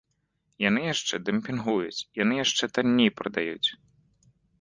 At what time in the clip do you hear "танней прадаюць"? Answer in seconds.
2.79-3.69